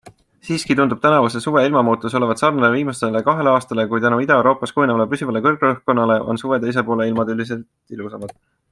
[0.47, 5.45] Siiski tundub tänavuse suve ilmamuutus olevat sarnane viimasele kahele aastale, kui tänu Ida-Euroopas kujunevale püsivale
[5.49, 8.39] kõrgrõhkkonnale on suve teisel poolel ilmad üldiselt ilusamad.